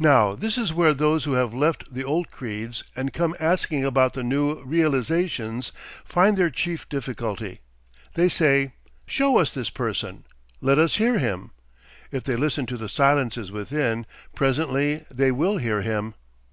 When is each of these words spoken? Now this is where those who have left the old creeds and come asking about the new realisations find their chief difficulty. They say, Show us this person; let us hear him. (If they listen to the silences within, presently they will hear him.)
Now 0.00 0.34
this 0.34 0.58
is 0.58 0.74
where 0.74 0.92
those 0.92 1.22
who 1.22 1.34
have 1.34 1.54
left 1.54 1.94
the 1.94 2.02
old 2.02 2.32
creeds 2.32 2.82
and 2.96 3.12
come 3.12 3.36
asking 3.38 3.84
about 3.84 4.14
the 4.14 4.24
new 4.24 4.60
realisations 4.64 5.70
find 6.04 6.36
their 6.36 6.50
chief 6.50 6.88
difficulty. 6.88 7.60
They 8.14 8.28
say, 8.28 8.72
Show 9.06 9.38
us 9.38 9.52
this 9.52 9.70
person; 9.70 10.24
let 10.60 10.80
us 10.80 10.96
hear 10.96 11.20
him. 11.20 11.52
(If 12.10 12.24
they 12.24 12.34
listen 12.34 12.66
to 12.66 12.76
the 12.76 12.88
silences 12.88 13.52
within, 13.52 14.04
presently 14.34 15.04
they 15.12 15.30
will 15.30 15.58
hear 15.58 15.80
him.) 15.80 16.14